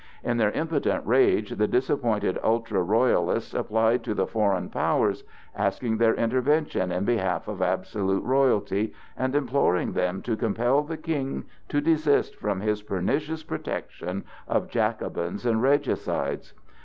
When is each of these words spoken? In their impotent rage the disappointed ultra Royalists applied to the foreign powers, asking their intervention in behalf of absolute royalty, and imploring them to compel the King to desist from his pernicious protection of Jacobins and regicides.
In 0.23 0.37
their 0.37 0.49
impotent 0.49 1.05
rage 1.05 1.51
the 1.51 1.67
disappointed 1.67 2.39
ultra 2.43 2.81
Royalists 2.81 3.53
applied 3.53 4.03
to 4.05 4.15
the 4.15 4.25
foreign 4.25 4.67
powers, 4.67 5.23
asking 5.55 5.97
their 5.97 6.15
intervention 6.15 6.91
in 6.91 7.05
behalf 7.05 7.47
of 7.47 7.61
absolute 7.61 8.23
royalty, 8.23 8.95
and 9.15 9.35
imploring 9.35 9.91
them 9.93 10.23
to 10.23 10.35
compel 10.35 10.81
the 10.81 10.97
King 10.97 11.43
to 11.69 11.81
desist 11.81 12.35
from 12.37 12.61
his 12.61 12.81
pernicious 12.81 13.43
protection 13.43 14.23
of 14.47 14.69
Jacobins 14.71 15.45
and 15.45 15.61
regicides. 15.61 16.55